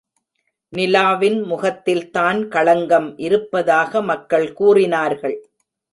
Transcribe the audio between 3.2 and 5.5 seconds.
இருப்பதாக மக்கள் கூறினார்கள்.